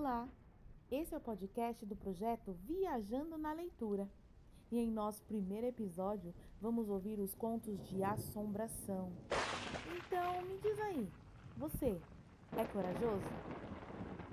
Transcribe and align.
Olá! 0.00 0.28
Esse 0.92 1.12
é 1.12 1.16
o 1.16 1.20
podcast 1.20 1.84
do 1.84 1.96
projeto 1.96 2.56
Viajando 2.68 3.36
na 3.36 3.52
Leitura. 3.52 4.08
E 4.70 4.78
em 4.78 4.88
nosso 4.88 5.24
primeiro 5.24 5.66
episódio, 5.66 6.32
vamos 6.60 6.88
ouvir 6.88 7.18
os 7.18 7.34
contos 7.34 7.76
de 7.88 8.04
assombração. 8.04 9.10
Então, 9.96 10.40
me 10.42 10.56
diz 10.58 10.78
aí, 10.78 11.08
você 11.56 12.00
é 12.56 12.64
corajoso? 12.66 13.26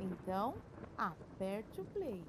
Então, 0.00 0.54
aperte 0.96 1.82
o 1.82 1.84
play. 1.84 2.24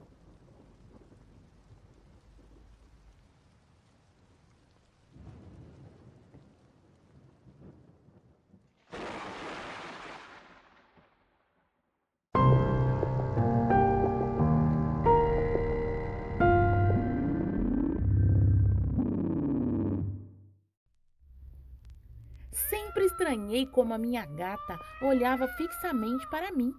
Estranhei 23.21 23.67
como 23.67 23.93
a 23.93 23.97
minha 23.99 24.25
gata 24.25 24.79
olhava 24.99 25.47
fixamente 25.49 26.27
para 26.29 26.51
mim. 26.51 26.73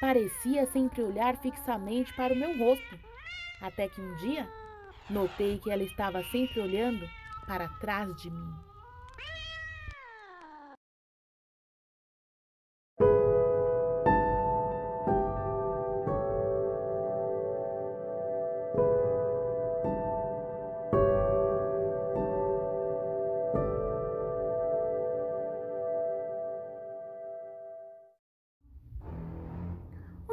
Parecia 0.00 0.66
sempre 0.66 1.02
olhar 1.02 1.36
fixamente 1.36 2.12
para 2.14 2.34
o 2.34 2.36
meu 2.36 2.58
rosto. 2.58 2.98
Até 3.60 3.88
que 3.88 4.00
um 4.00 4.16
dia 4.16 4.48
notei 5.08 5.58
que 5.58 5.70
ela 5.70 5.84
estava 5.84 6.24
sempre 6.24 6.60
olhando 6.60 7.08
para 7.46 7.68
trás 7.68 8.14
de 8.16 8.30
mim. 8.30 8.52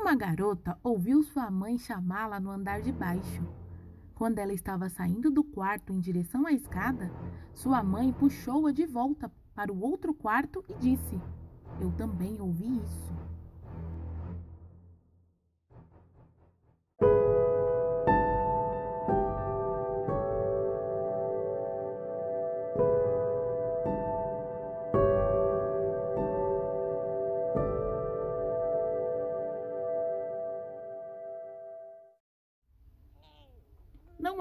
Uma 0.08 0.16
garota 0.16 0.80
ouviu 0.82 1.22
sua 1.22 1.52
mãe 1.52 1.78
chamá-la 1.78 2.40
no 2.40 2.50
andar 2.50 2.82
de 2.82 2.94
baixo. 2.94 3.44
Quando 4.16 4.40
ela 4.40 4.54
estava 4.54 4.88
saindo 4.88 5.30
do 5.30 5.44
quarto 5.44 5.92
em 5.92 6.00
direção 6.00 6.48
à 6.48 6.54
escada, 6.54 7.12
sua 7.54 7.84
mãe 7.84 8.14
puxou-a 8.14 8.72
de 8.72 8.86
volta 8.86 9.30
para 9.54 9.70
o 9.70 9.82
outro 9.82 10.14
quarto 10.14 10.64
e 10.70 10.76
disse: 10.76 11.20
Eu 11.82 11.92
também 11.92 12.40
ouvi 12.40 12.78
isso. 12.78 13.14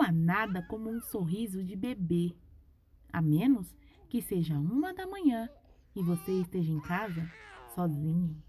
Há 0.06 0.12
nada 0.12 0.62
como 0.62 0.88
um 0.88 1.00
sorriso 1.00 1.64
de 1.64 1.74
bebê, 1.74 2.36
a 3.12 3.20
menos 3.20 3.74
que 4.08 4.22
seja 4.22 4.54
uma 4.54 4.94
da 4.94 5.04
manhã 5.04 5.48
e 5.96 6.02
você 6.02 6.30
esteja 6.40 6.70
em 6.70 6.80
casa 6.80 7.28
sozinho. 7.74 8.40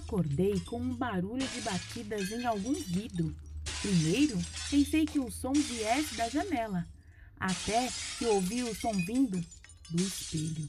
Acordei 0.00 0.58
com 0.60 0.80
um 0.80 0.94
barulho 0.94 1.46
de 1.46 1.60
batidas 1.60 2.30
em 2.32 2.44
algum 2.44 2.72
vidro. 2.72 3.34
Primeiro, 3.80 4.38
pensei 4.70 5.04
que 5.04 5.20
o 5.20 5.30
som 5.30 5.52
viesse 5.52 6.16
da 6.16 6.28
janela, 6.28 6.86
até 7.38 7.88
que 8.18 8.24
ouvi 8.24 8.62
o 8.62 8.74
som 8.74 8.92
vindo 8.92 9.40
do 9.90 10.02
espelho. 10.02 10.68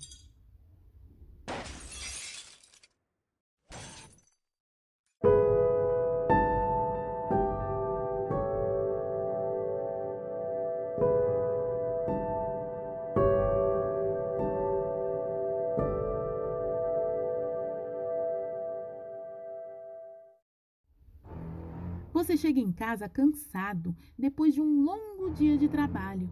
Você 22.22 22.38
chega 22.38 22.60
em 22.60 22.72
casa 22.72 23.10
cansado 23.10 23.96
depois 24.16 24.54
de 24.54 24.62
um 24.62 24.84
longo 24.84 25.32
dia 25.32 25.58
de 25.58 25.68
trabalho, 25.68 26.30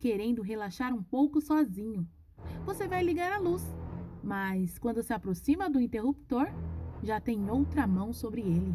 querendo 0.00 0.42
relaxar 0.42 0.92
um 0.92 1.00
pouco 1.00 1.40
sozinho. 1.40 2.04
Você 2.66 2.88
vai 2.88 3.04
ligar 3.04 3.30
a 3.30 3.38
luz, 3.38 3.64
mas 4.20 4.80
quando 4.80 5.00
se 5.00 5.12
aproxima 5.12 5.70
do 5.70 5.80
interruptor, 5.80 6.48
já 7.04 7.20
tem 7.20 7.48
outra 7.48 7.86
mão 7.86 8.12
sobre 8.12 8.40
ele. 8.40 8.74